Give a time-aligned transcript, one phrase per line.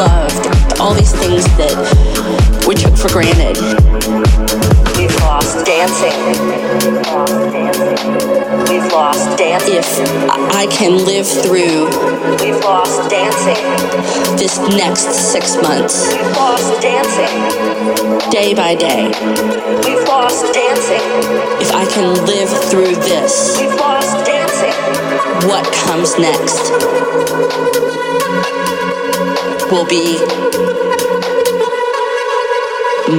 [0.00, 1.76] loved, all these things that
[2.66, 3.52] we took for granted.
[4.96, 6.16] We've lost dancing.
[6.88, 8.00] We've lost dancing.
[8.64, 9.76] We've lost dancing.
[9.76, 11.84] If I can live through,
[12.40, 13.60] we've lost dancing.
[14.40, 18.30] This next six months, we've lost dancing.
[18.30, 19.04] Day by day,
[19.84, 21.04] we've lost dancing.
[21.60, 24.72] If I can live through this, we've lost dancing.
[25.46, 26.70] What comes next
[29.70, 30.18] will be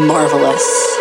[0.07, 1.00] marvelous.